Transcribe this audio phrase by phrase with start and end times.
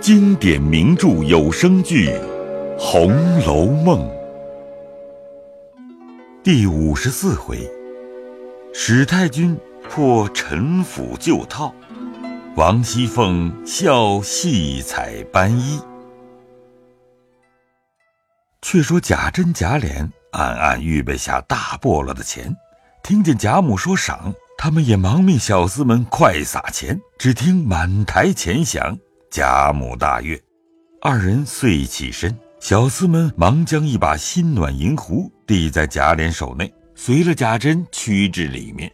[0.00, 2.08] 经典名著有声剧
[2.78, 4.00] 《红楼梦》
[6.42, 7.70] 第五十四回：
[8.72, 9.54] 史太君
[9.90, 11.74] 破陈腐旧套，
[12.56, 15.78] 王熙凤笑戏彩斑衣。
[18.62, 22.56] 却说贾珍、贾琏暗暗预备下大菠萝的钱，
[23.02, 24.32] 听见贾母说赏。
[24.56, 28.98] 他们也忙命小厮们快撒钱，只听满台钱响，
[29.30, 30.36] 贾母大悦，
[31.00, 38.90] 二人遂起身，小厮们忙将一把新暖银壶递在贾琏手内，随了贾珍趋至里面。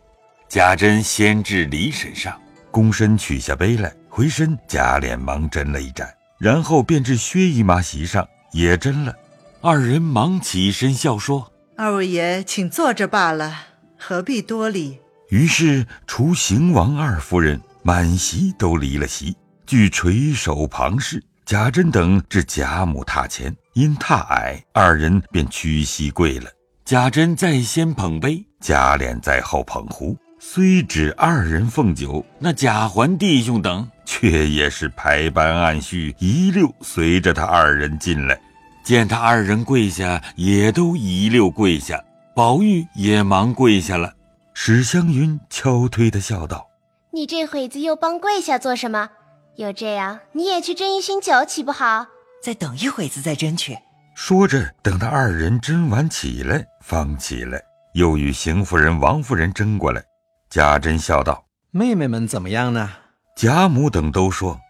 [0.47, 2.39] 贾珍先至梨身上，
[2.71, 6.07] 躬身取下杯来，回身贾琏忙斟了一盏，
[6.39, 9.17] 然后便至薛姨妈席上也斟了。
[9.63, 14.99] 二人忙起身笑说：“二位爷请坐着罢了，何必多礼。”
[15.31, 19.35] 于是，除邢王二夫人，满席都离了席，
[19.67, 21.23] 俱垂手旁视。
[21.45, 26.51] 贾珍等至贾母榻前，因榻矮，二人便屈膝跪了。
[26.85, 30.17] 贾珍在先捧杯，贾琏在后捧壶。
[30.39, 38.39] 虽只二人奉酒，那贾环弟兄等却也是排班按序，一溜随着他二人进来。
[38.85, 42.03] 见他二人跪下，也都一溜跪下。
[42.35, 44.13] 宝玉也忙跪下了。
[44.53, 46.69] 史湘云悄推的笑道
[47.13, 49.09] ：“你这会子又帮跪下做什么？
[49.57, 52.07] 有这样，你也去斟一巡酒，岂不好？
[52.43, 53.79] 再等一会子再斟去。”
[54.15, 57.61] 说着，等他二人斟完起来，方起来，
[57.95, 60.03] 又与邢夫人、王夫人争过来。
[60.51, 62.93] 贾珍笑道：“妹妹们怎么样呢？”
[63.35, 64.61] 贾母等都说：“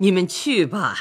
[0.00, 0.96] 你们去吧，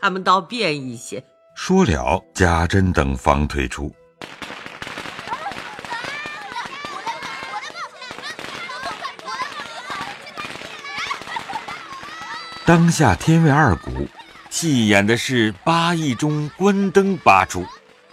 [0.00, 1.22] 他们倒便一些。”
[1.54, 3.94] 说了，贾珍等方退出。
[12.70, 13.90] 当下天未二鼓，
[14.48, 17.66] 戏演的是八义中关灯八出，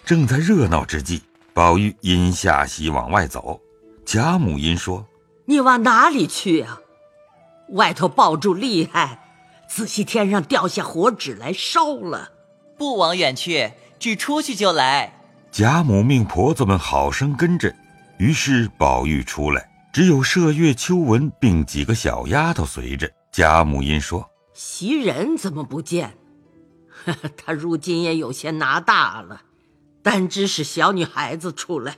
[0.03, 1.21] 正在热闹之际，
[1.53, 3.61] 宝玉因下席往外走，
[4.03, 5.05] 贾母因说
[5.45, 6.79] ：“你往哪里去啊？
[7.73, 9.19] 外头爆竹厉害，
[9.69, 12.31] 仔细天上掉下火纸来烧了。
[12.79, 15.21] 不往远去，只出去就来。”
[15.53, 17.71] 贾母命婆子们好生跟着，
[18.17, 23.07] 于是宝玉出来，只有麝月、秋纹并几个小丫头随着。
[23.31, 24.27] 贾母因说。
[24.57, 26.17] 袭人怎么不见？
[27.37, 29.43] 她如今也有些拿大了，
[30.01, 31.97] 单只是小女孩子出来。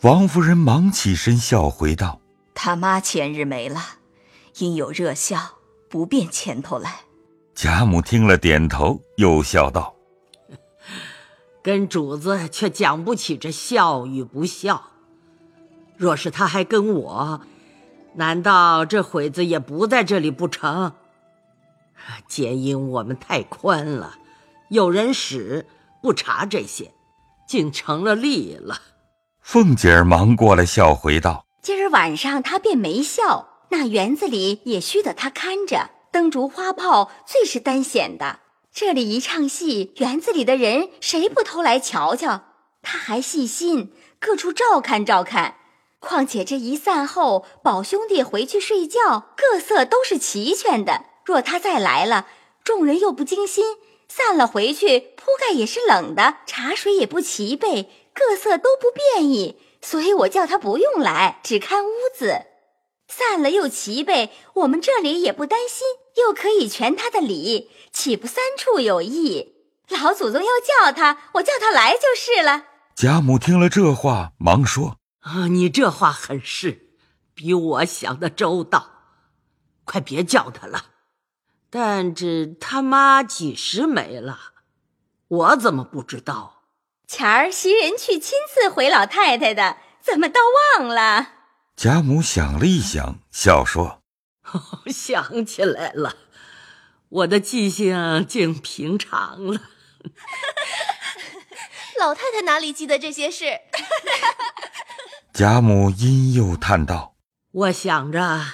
[0.00, 2.22] 王夫人忙起身笑回道
[2.54, 3.78] ：“他妈前日没了，
[4.56, 5.58] 因有热笑，
[5.90, 7.00] 不便前头来。”
[7.54, 9.94] 贾母听了点头，又笑道
[11.62, 14.92] ：“跟主子却讲不起这笑与不笑。
[15.98, 17.42] 若是他还跟我，
[18.14, 20.94] 难道这会子也不在这里不成？”
[22.26, 24.18] 皆因我们太宽了，
[24.70, 25.66] 有人使
[26.02, 26.92] 不查这些，
[27.46, 28.80] 竟成了例了。
[29.42, 38.40] 凤姐儿忙过来笑回道：“今儿晚上他便没笑，那园子里也需得他看着，灯烛花炮最是单显的。
[38.72, 42.42] 这里一唱戏，园子里的人谁不偷来瞧瞧？
[42.82, 45.56] 他还细心，各处照看照看。
[45.98, 52.26] 况且这一散后，宝兄弟回去睡觉，各色都是齐全的。”若他再来了，
[52.64, 53.76] 众人又不精心，
[54.08, 62.46] 散了回去，铺盖也是冷的，茶水也不齐备，各色都不便宜，所以我叫他不用来，只看屋子。
[63.08, 65.86] 散了又齐备，我们这里也不担心，
[66.16, 69.54] 又可以全他的礼，岂不三处有益？
[69.90, 70.48] 老祖宗要
[70.86, 72.64] 叫他，我叫他来就是了。
[72.96, 76.88] 贾母听了这话，忙说：“啊，你这话很是，
[77.34, 78.86] 比我想的周到，
[79.84, 80.86] 快别叫他了。”
[81.70, 84.38] 但只他妈几时没了？
[85.28, 86.62] 我怎么不知道？
[87.06, 90.40] 前儿袭人去亲自回老太太的，怎么倒
[90.78, 91.28] 忘了？
[91.76, 94.02] 贾母想了一想，笑说：
[94.92, 96.16] “想起来了，
[97.08, 99.60] 我的记性竟平常了。
[101.98, 103.60] 老太太哪里记得这些事？”
[105.32, 107.14] 贾母因又叹道
[107.52, 108.44] ：“我想着。”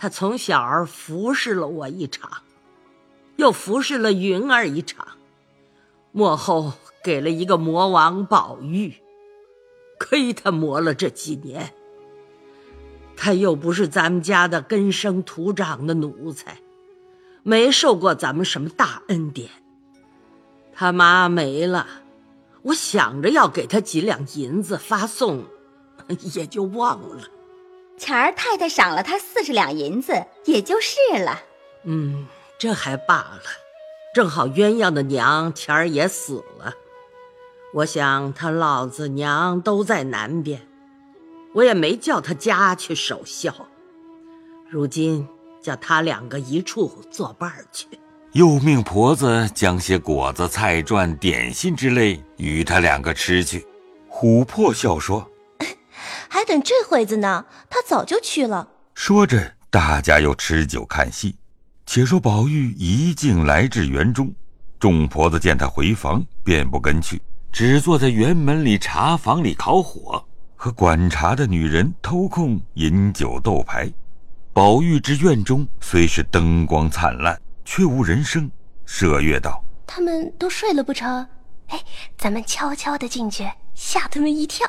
[0.00, 2.30] 他从小儿服侍了我一场，
[3.34, 5.08] 又服侍了云儿一场，
[6.12, 6.72] 幕后
[7.02, 8.94] 给了一个魔王宝玉，
[9.98, 11.74] 亏他磨了这几年。
[13.16, 16.58] 他又不是咱们家的根生土长的奴才，
[17.42, 19.50] 没受过咱们什么大恩典。
[20.72, 21.88] 他妈没了，
[22.62, 25.44] 我想着要给他几两银子发送，
[26.32, 27.24] 也就忘了。
[27.98, 31.42] 前儿太太赏了他四十两银子，也就是了。
[31.84, 32.26] 嗯，
[32.58, 33.42] 这还罢了。
[34.14, 36.74] 正好鸳鸯的娘前儿也死了，
[37.74, 40.66] 我想他老子娘都在南边，
[41.54, 43.52] 我也没叫他家去守孝。
[44.70, 45.28] 如今
[45.62, 47.86] 叫他两个一处作伴儿去。
[48.32, 53.66] 又命婆子将些果子、菜馔、点心之类与他两个吃去。
[54.10, 55.26] 琥珀笑说
[56.28, 61.36] ：“还等这会子呢，他早就去了。”说着，大家又吃酒看戏。
[61.86, 64.32] 且说宝玉一径来至园中，
[64.78, 67.20] 众婆子见他回房，便不跟去，
[67.50, 70.24] 只坐在园门里茶房里烤火，
[70.56, 73.90] 和管茶的女人偷空饮酒斗牌。
[74.52, 77.40] 宝玉之院中虽是灯光灿烂。
[77.70, 78.50] 却无人声。
[78.86, 81.28] 麝月道：“他们都睡了不成？
[81.66, 81.78] 哎，
[82.16, 84.66] 咱们悄悄的进去，吓他们一跳。”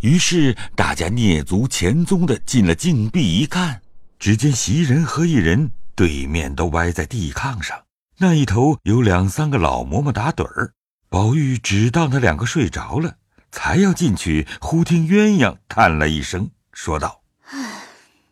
[0.00, 3.80] 于是大家蹑足潜踪的进了禁闭，一看，
[4.18, 7.84] 只见袭人和一人对面都歪在地炕上，
[8.18, 10.72] 那一头有两三个老嬷嬷打盹儿。
[11.08, 13.16] 宝玉只当他两个睡着了，
[13.50, 17.82] 才要进去，忽听鸳鸯叹了一声，说道：“唉，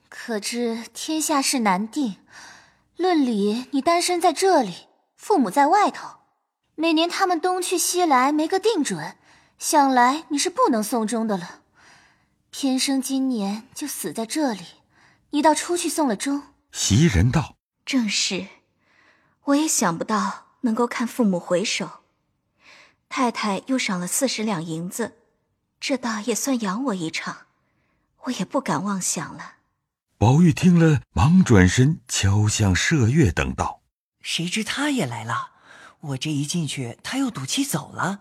[0.08, 2.17] 可知天下事难定。”
[2.96, 4.72] 论理，你单身在这里，
[5.17, 6.19] 父母在外头，
[6.76, 9.17] 每年他们东去西来，没个定准，
[9.59, 11.61] 想来你是不能送终的了。
[12.51, 14.65] 偏生今年就死在这里，
[15.31, 16.55] 你倒出去送了终。
[16.71, 18.47] 袭人道：“正是，
[19.45, 22.05] 我也想不到能够看父母回首。
[23.09, 25.17] 太太又赏了四十两银子，
[25.81, 27.47] 这倒也算养我一场，
[28.25, 29.55] 我也不敢妄想了。”
[30.19, 33.81] 宝玉听了，忙转身敲向麝月等道
[34.23, 35.51] ：“谁知他也来了？
[36.01, 38.21] 我这一进去，他又赌气走了。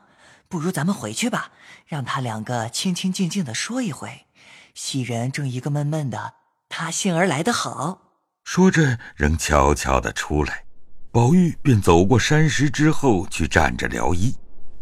[0.54, 1.50] 不如咱们回去吧，
[1.88, 4.28] 让他两个清清静静的说一回。
[4.76, 6.36] 袭人正一个闷闷的，
[6.70, 10.66] 他幸而来得好。”说着，仍悄悄的出来。
[11.12, 14.36] 宝玉便走过山石之后去站着撩衣。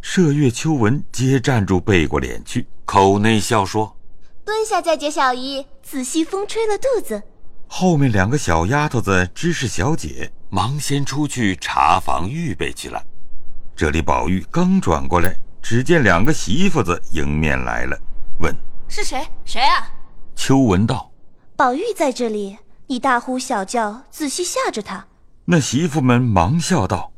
[0.03, 3.95] 麝月、秋纹皆站住，背过脸去，口内笑说。
[4.43, 7.23] 蹲下再解小衣，仔细风吹了肚子。
[7.67, 13.01] 后面两个小丫头子知是小姐，忙先出去查房预备去了。
[13.73, 17.97] 这里宝玉刚转过来，只见两个媳妇子迎面来了，
[18.39, 18.55] 问
[18.89, 19.25] ：“是谁？
[19.45, 19.87] 谁啊？”
[20.35, 21.11] 秋文道
[21.55, 25.05] ：“宝玉在这里，你大呼小叫，仔细吓着他。”
[25.45, 27.11] 那媳妇们忙笑道：“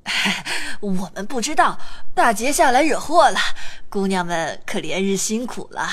[0.81, 1.77] 我们不知道，
[2.13, 3.39] 大姐下来惹祸了，
[3.89, 5.87] 姑娘们可连日辛苦了。”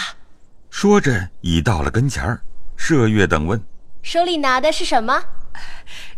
[0.71, 2.41] 说着，已到了跟前儿。
[2.79, 3.63] 麝月等问
[4.03, 5.23] ：“手里拿的是什么？”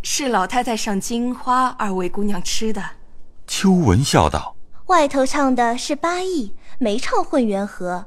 [0.03, 2.83] 是老太太赏金花二位姑娘吃的。
[3.47, 4.55] 秋文笑道
[4.93, 8.05] ：“外头唱的是八义，没唱混元和，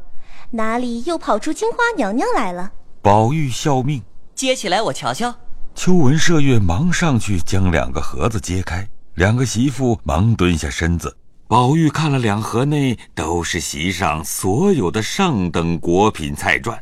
[0.52, 4.04] 哪里又跑出金花娘娘来了？”宝玉笑命
[4.36, 5.34] ：“接起来我瞧瞧。”
[5.74, 11.18] 秋文、麝月忙上去将两个盒子揭开，两个媳妇忙蹲下身子。
[11.48, 16.78] 宝玉看了两盒内都是席上所有的上等果品菜馔，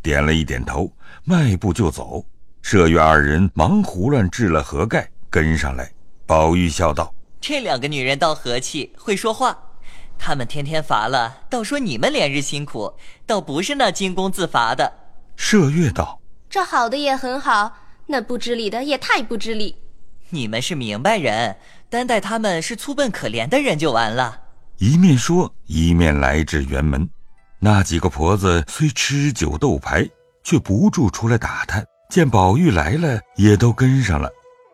[0.00, 0.88] 点了一点头，
[1.24, 2.24] 迈步就走。
[2.62, 5.90] 麝月二人忙胡乱置了盒盖，跟上来。
[6.26, 9.58] 宝玉笑道：“这两个女人倒和气，会说话。
[10.18, 12.94] 她们天天乏了，倒说你们连日辛苦，
[13.26, 14.92] 倒不是那金公自罚的。”
[15.38, 16.20] 麝月道
[16.50, 19.76] ：“这好的也很好，那不知礼的也太不知礼。
[20.30, 21.56] 你们是明白人。”
[21.90, 24.42] 单待他们是粗笨可怜的人就完了。
[24.76, 27.08] 一面说，一面来至辕门。
[27.60, 30.06] 那几个婆子虽吃酒斗牌，
[30.44, 31.82] 却不住出来打探。
[32.10, 34.30] 见宝玉来了，也都跟上了。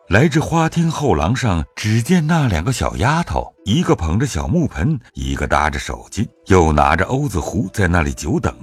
[0.09, 8.53] 来至花厅后廊上，只见那两个小丫头，一个捧着小木盆，一个搭着手巾，又拿着欧子壶，在那里久等。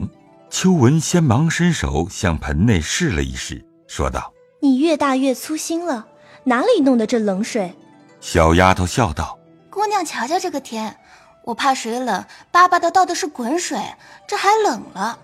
[0.51, 4.33] 秋文先忙伸手向盆内试了一试，说道
[4.63, 6.07] ：“你越大越粗心了，
[6.45, 7.75] 哪里弄的这冷水？”
[8.21, 9.37] 小丫头笑道
[9.69, 10.97] ：“姑娘，瞧瞧这个天，
[11.45, 13.81] 我怕水冷，巴巴的倒的是滚水，
[14.29, 15.19] 这还冷了。”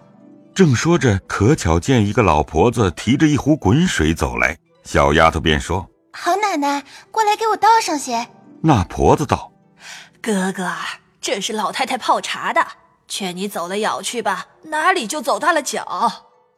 [0.53, 8.29] 正说着，可巧见一个老婆子提着一壶滚水走来，小丫头便说：“好奶奶，过来给我倒上些。”
[8.63, 9.53] 那婆子道
[10.21, 10.73] ：“哥哥，
[11.21, 12.67] 这是老太太泡茶的，
[13.07, 16.11] 劝你走了舀去吧，哪里就走大了脚。”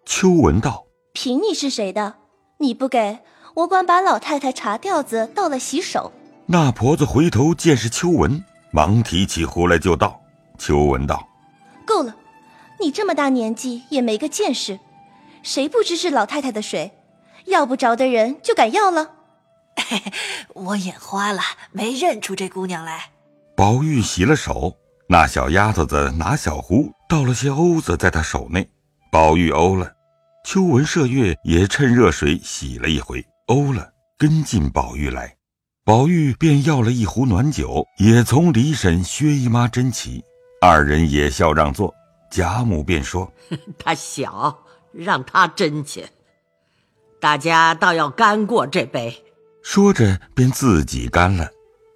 [0.06, 2.14] 秋文道：“凭你是谁的？
[2.58, 3.18] 你不给
[3.54, 6.12] 我，管把老太太茶吊子倒了洗手。”
[6.46, 8.42] 那婆子回头见是秋文，
[8.72, 10.20] 忙提起壶来就倒。
[10.58, 11.28] 秋文道
[11.86, 12.16] ：“够了，
[12.80, 14.80] 你这么大年纪也没个见识，
[15.42, 16.92] 谁不知是老太太的水？
[17.46, 19.12] 要不着的人就敢要了。”
[20.54, 21.40] 我眼花了，
[21.72, 23.10] 没认出这姑娘来。
[23.56, 24.76] 宝玉洗了手，
[25.08, 28.68] 那小丫头子拿小壶倒了些瓯子在他手内。
[29.10, 29.92] 宝玉欧了，
[30.44, 35.36] 秋文、麝月也趁热水洗了一回，欧了，跟进宝玉来。
[35.84, 40.22] 宝玉便要了一壶暖酒，也从李婶、薛姨妈斟起，
[40.60, 41.92] 二人也笑让座。
[42.30, 43.32] 贾母便说
[43.76, 46.06] ：“他小，让他斟去。
[47.20, 49.24] 大家倒要干过这杯。”
[49.62, 51.48] 说着便自己干了。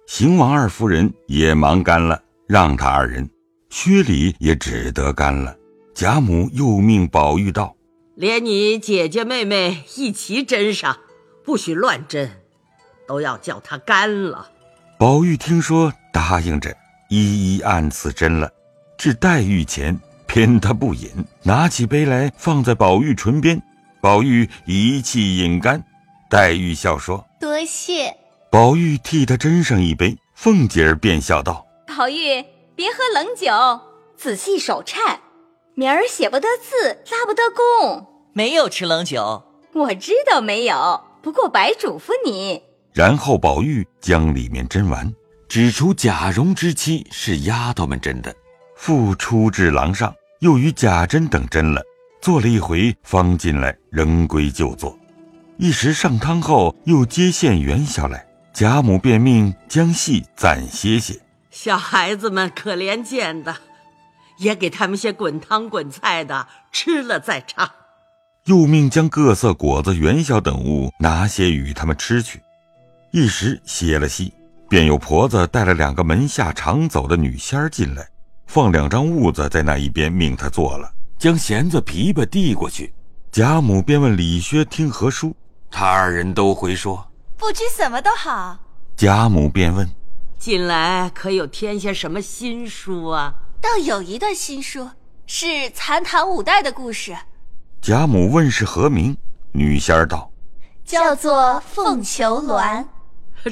[0.07, 3.29] 邢王二夫人也忙干了，让他二人。
[3.69, 5.55] 薛礼也只得干了。
[5.93, 7.75] 贾母又命宝玉道
[8.15, 10.97] ：“连你姐姐妹妹一起斟上，
[11.43, 12.29] 不许乱斟。”
[13.07, 14.49] 都要叫他干了。
[14.97, 16.75] 宝玉听说，答应着，
[17.09, 18.49] 一一按次斟了。
[18.97, 21.09] 至黛玉前，偏他不饮，
[21.43, 23.61] 拿起杯来放在宝玉唇边。
[24.01, 25.83] 宝玉一气饮干。
[26.29, 28.15] 黛玉笑说：“多谢。”
[28.51, 30.17] 宝玉替她斟上一杯。
[30.33, 32.43] 凤姐儿便笑道：“宝玉，
[32.75, 33.79] 别喝冷酒，
[34.17, 35.21] 仔细手颤，
[35.75, 38.05] 明儿写不得字，拉不得弓。
[38.33, 42.63] 没有吃冷酒，我知道没有，不过白嘱咐你。”
[42.93, 45.09] 然后宝玉将里面斟完，
[45.47, 48.35] 指出贾蓉之妻是丫头们斟的，
[48.75, 51.81] 复出至廊上，又与贾珍等斟了，
[52.21, 54.97] 坐了一回，方进来，仍归就坐。
[55.57, 61.17] 一时上汤后，又接线元宵来，贾母便命将戏暂歇歇。
[61.49, 63.55] 小孩子们可怜见的，
[64.39, 67.71] 也给他们些滚汤滚菜的吃了再唱。
[68.47, 72.41] 又命将各色果子、元宵等物拿些与他们吃去。
[73.11, 74.33] 一时歇了戏，
[74.67, 78.05] 便有婆子带了两个门下常走的女仙儿进来，
[78.45, 82.93] 放两张褥子在那一边，命他坐了，将弦子、琵琶递过去。
[83.31, 85.35] 贾母便问李薛听何书，
[85.77, 87.05] 他二人都回说
[87.35, 88.57] 不知什么都好。
[88.95, 89.85] 贾母便问：
[90.39, 93.35] 近来可有添些什么新书啊？
[93.59, 94.89] 倒有一段新书，
[95.27, 97.13] 是残唐五代的故事。
[97.81, 99.17] 贾母问是何名，
[99.51, 100.31] 女仙儿道：
[100.85, 102.85] 叫做《凤求鸾》。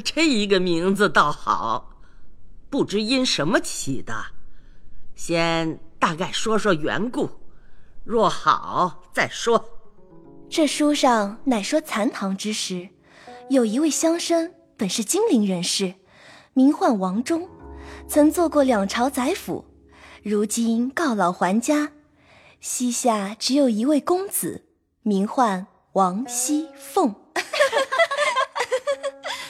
[0.02, 1.90] 这一个名字倒好，
[2.70, 4.14] 不知因什么起的。
[5.14, 7.28] 先大概说说缘故，
[8.02, 9.62] 若好再说。
[10.54, 12.90] 这书上乃说残唐之时，
[13.50, 15.96] 有一位乡绅，本是金陵人士，
[16.52, 17.48] 名唤王忠，
[18.06, 19.64] 曾做过两朝宰辅，
[20.22, 21.90] 如今告老还家，
[22.60, 24.64] 膝下只有一位公子，
[25.02, 27.16] 名唤王熙凤。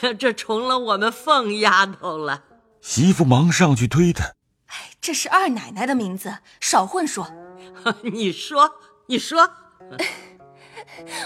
[0.17, 2.45] 这重了我们凤丫头了。
[2.81, 4.33] 媳妇忙上去推她。
[4.69, 7.31] 哎，这是二奶奶的名字，少混说。
[8.01, 8.71] 你说，
[9.05, 9.51] 你说，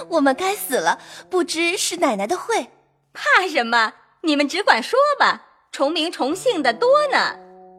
[0.10, 1.00] 我们该死了，
[1.30, 2.70] 不知是奶奶的讳。
[3.14, 3.94] 怕什么？
[4.22, 5.46] 你们只管说吧。
[5.72, 7.38] 重名重姓的多呢。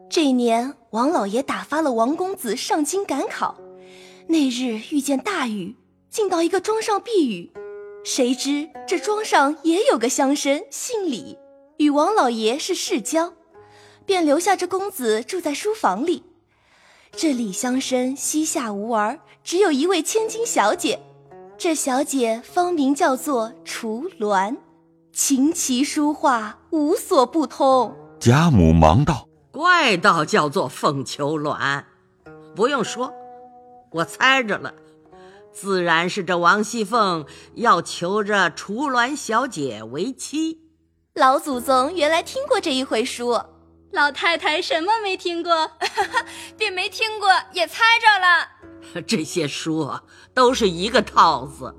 [0.09, 3.57] 这一年，王老爷打发了王公子上京赶考，
[4.27, 5.75] 那日遇见大雨，
[6.09, 7.51] 进到一个庄上避雨。
[8.03, 11.37] 谁知这庄上也有个乡绅，姓李，
[11.77, 13.33] 与王老爷是世交，
[14.05, 16.23] 便留下这公子住在书房里。
[17.15, 20.99] 这李乡绅膝下无儿，只有一位千金小姐，
[21.63, 24.57] 这小姐芳名叫做雏鸾，
[25.13, 27.95] 琴棋书画无所不通。
[28.19, 31.83] 贾母忙道：“怪道叫做凤求鸾，
[32.55, 33.13] 不用说，
[33.91, 34.73] 我猜着了。”
[35.53, 40.61] 自然是这王熙凤要求着雏鸾小姐为妻。
[41.13, 43.39] 老祖宗原来听过这一回书，
[43.91, 45.73] 老太太什么没听过？
[46.57, 48.47] 便没听过，也猜着了。
[49.05, 49.91] 这些书
[50.33, 51.75] 都是一个套子，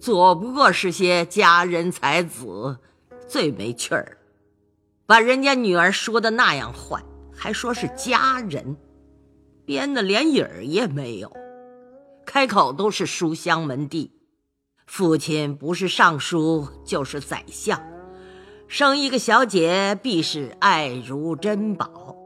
[0.00, 2.78] 左不过是些佳人才子，
[3.28, 4.18] 最没趣儿。
[5.06, 8.76] 把人家女儿说的那样坏，还说是佳人，
[9.64, 11.30] 编的连影儿也没有。
[12.24, 14.12] 开口都是书香门第，
[14.86, 17.82] 父亲不是尚书就是宰相，
[18.68, 22.16] 生一个小姐必是爱如珍宝，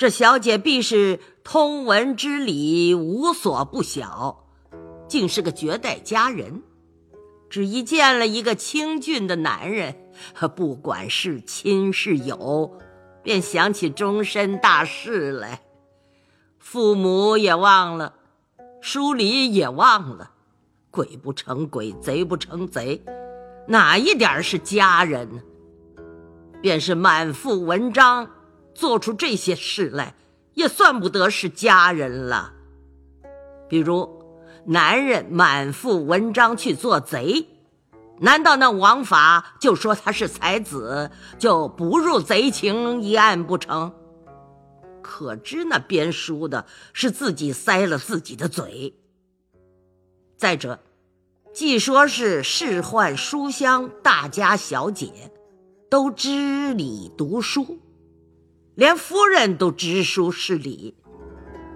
[0.00, 4.46] 这小姐必是通文知礼无所不晓，
[5.06, 6.62] 竟是个绝代佳人。
[7.50, 9.94] 只一见了一个清俊的男人，
[10.56, 12.78] 不管是亲是友，
[13.22, 15.60] 便想起终身大事来，
[16.58, 18.14] 父母也忘了。
[18.80, 20.30] 书里也忘了，
[20.90, 23.04] 鬼不成鬼，贼不成贼，
[23.68, 25.42] 哪一点是家人呢？
[26.62, 28.30] 便是满腹文章，
[28.80, 30.14] 做出这些事来，
[30.54, 32.54] 也算不得是家人了。
[33.68, 34.24] 比如，
[34.64, 37.46] 男人满腹文章去做贼，
[38.20, 43.92] 难道那王法就说他是才子，就不入贼情一案不成？
[45.02, 48.94] 可知那编书的是自己塞了自己的嘴。
[50.38, 50.80] 再者，
[51.52, 55.30] 既说是仕宦书香大家小姐，
[55.90, 57.78] 都知礼读书，
[58.74, 60.94] 连夫人都知书识礼，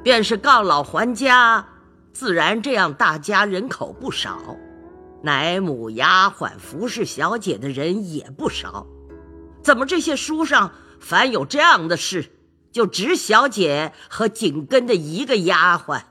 [0.03, 1.67] 便是告老还家，
[2.13, 4.57] 自然这样大家人口不少，
[5.23, 8.87] 奶母、丫鬟、服侍小姐的人也不少。
[9.63, 12.33] 怎么这些书上凡有这样的事，
[12.73, 16.03] 就只小姐和紧跟的一个丫鬟？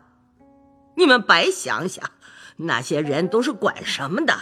[0.96, 2.12] 你们白想想，
[2.58, 4.36] 那些人都是管什么的？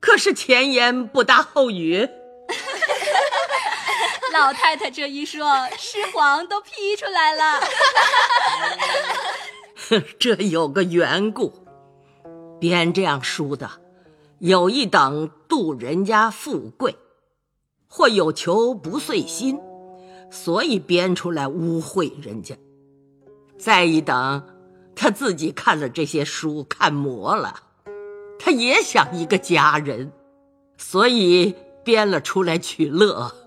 [0.00, 2.08] 可是前言不搭后语。
[4.32, 7.60] 老太太这一说，诗皇都批出来了。
[10.18, 11.52] 这有个缘故，
[12.58, 13.70] 编这样书的，
[14.38, 16.96] 有一等妒人家富贵。
[17.94, 19.60] 或有求不遂心，
[20.30, 22.56] 所以编出来污秽人家。
[23.58, 24.42] 再一等，
[24.96, 27.64] 他自己看了这些书看魔了，
[28.38, 30.10] 他也想一个佳人，
[30.78, 33.41] 所以编了出来取乐。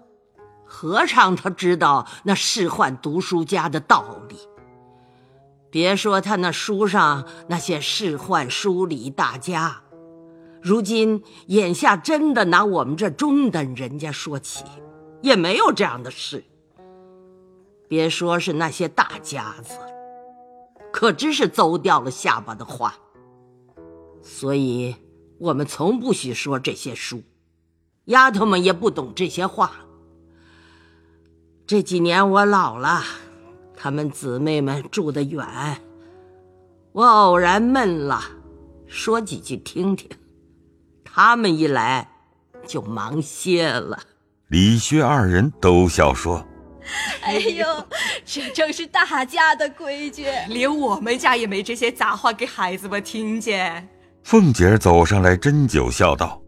[0.65, 4.35] 和尚他知道那仕宦读书家的道理。
[5.69, 9.81] 别说他那书上那些仕宦书礼大家。
[10.61, 14.63] 如今眼下真的拿我们这中等人家说起，
[15.21, 16.43] 也没有这样的事。
[17.87, 19.77] 别说是那些大家子，
[20.91, 22.95] 可真是邹掉了下巴的话。
[24.23, 24.95] 所以，
[25.37, 27.21] 我们从不许说这些书，
[28.05, 29.84] 丫头们也不懂这些话。
[31.67, 33.01] 这几年我老了，
[33.75, 35.43] 他们姊妹们住得远，
[36.91, 38.21] 我偶然闷了，
[38.85, 40.07] 说几句听听。
[41.03, 42.07] 他们一来，
[42.67, 43.99] 就忙歇了。
[44.49, 46.45] 李薛二人都笑说
[47.23, 47.65] ：“哎呦，
[48.23, 53.89] 这正是大家的规矩，连我们家也没这些杂话给孩子们听见。”
[54.21, 56.41] 凤姐儿走上来斟酒，笑道：“爸爸，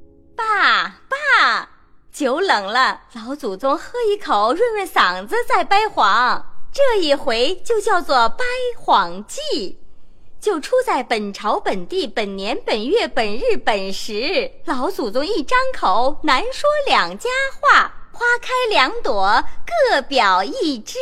[2.17, 8.43] 酒冷了，老祖宗喝一口润润嗓子再掰谎，这一回就叫做掰
[8.75, 9.77] 黄祭。”
[10.41, 17.29] 就出在本朝本地本年本月本日本时，老祖宗一张口难说两家
[17.61, 19.43] 话，花开两朵，
[19.91, 20.97] 各表一枝，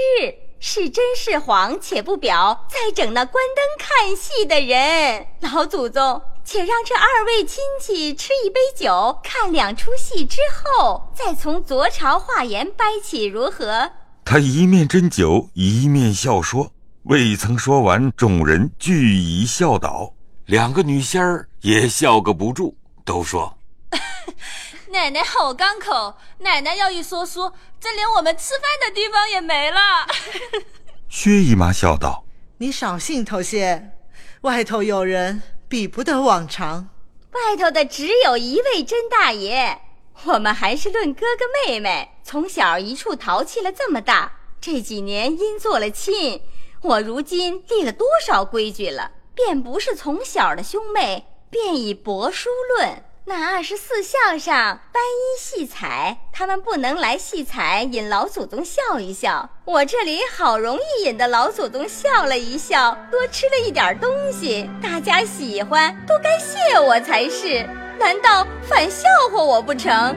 [0.59, 2.65] 是真是谎且不表。
[2.69, 13.91] 再整那关灯看戏的人，老祖宗且让这二位亲戚吃一杯酒，看两出戏之后，再从昨朝话言掰起，如何？
[14.23, 16.71] 他一面斟酒，一面笑说。
[17.03, 20.13] 未曾说完，众人俱已笑倒，
[20.45, 23.57] 两个女仙儿也笑个不住，都说
[24.89, 29.79] ：“奶奶好刚口，奶奶要一说书，这连我们吃饭的地方也没了。”
[31.09, 32.23] 薛姨妈笑道
[32.57, 33.91] ：“你少兴头些，
[34.41, 36.89] 外头有人，比不得往常。
[37.31, 39.79] 外头的只有一位甄大爷，
[40.25, 46.41] 我们还是论哥哥妹妹，从小一处淘气了这么大，这几年因做了亲。”
[46.81, 53.03] 我如今立了多少规矩了，便不是从小的兄妹，便以伯叔论。
[53.27, 59.49] 那二十四孝上班衣戏彩，他们不能来戏彩，引老祖宗笑一笑。
[59.65, 67.67] 我这里好容易引得老祖宗笑了一笑，多吃了一点东西，大家喜欢，都该谢我才是。
[67.97, 70.15] 难道反笑话我不成？